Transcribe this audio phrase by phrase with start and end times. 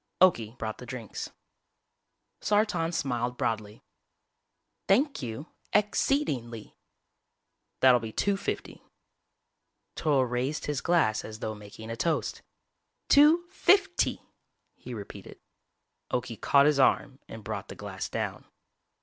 [0.19, 1.29] Okie brought the drinks.
[2.41, 3.83] Sartan smiled broadly.
[4.87, 6.73] "Thank you ex ceed ing ly."
[7.81, 8.81] "That'll be two fifty."
[9.95, 12.41] Toryl raised his glass as though making a toast.
[13.09, 14.17] "Two fif ty!"
[14.75, 15.39] he repeated.
[16.11, 18.45] Okie caught his arm and brought the glass down.